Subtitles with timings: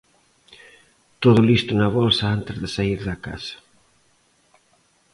[1.23, 3.57] Todo listo na bolsa antes de saír da casa.